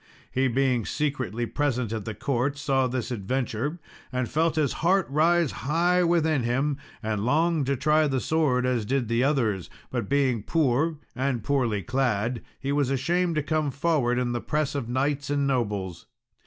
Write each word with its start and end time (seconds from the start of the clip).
He 0.31 0.47
being 0.47 0.83
secretly 0.83 1.45
present 1.45 1.93
at 1.93 2.05
the 2.05 2.15
court 2.15 2.57
saw 2.57 2.87
this 2.87 3.11
adventure, 3.11 3.79
and 4.11 4.27
felt 4.27 4.55
his 4.55 4.73
heart 4.81 5.05
rise 5.11 5.51
high 5.51 6.01
within 6.03 6.41
him, 6.41 6.77
and 7.03 7.23
longed 7.23 7.67
to 7.67 7.75
try 7.75 8.07
the 8.07 8.19
sword 8.19 8.65
as 8.65 8.83
did 8.83 9.09
the 9.09 9.23
others; 9.23 9.69
but 9.91 10.09
being 10.09 10.41
poor 10.41 10.97
and 11.15 11.43
poorly 11.43 11.83
clad, 11.83 12.41
he 12.59 12.71
was 12.71 12.89
ashamed 12.89 13.35
to 13.35 13.43
come 13.43 13.69
forward 13.69 14.17
in 14.17 14.31
the 14.31 14.41
press 14.41 14.73
of 14.73 14.89
knights 14.89 15.29
and 15.29 15.45
nobles. 15.45 16.07